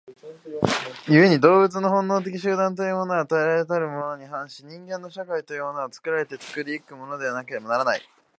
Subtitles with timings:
[1.07, 8.01] 故に動物の本能的集団というものは与えられたものたるに反し、人間の社会というのは作られて作り行くものでなければならない。